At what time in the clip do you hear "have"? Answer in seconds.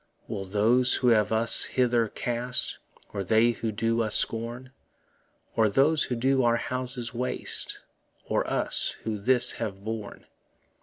1.09-1.31, 9.61-9.83